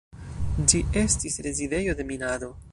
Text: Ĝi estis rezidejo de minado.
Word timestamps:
Ĝi 0.71 0.81
estis 1.03 1.37
rezidejo 1.49 1.97
de 2.01 2.11
minado. 2.13 2.55